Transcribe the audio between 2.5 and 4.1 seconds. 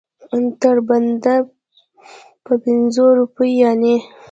پنځو روپو یعنې.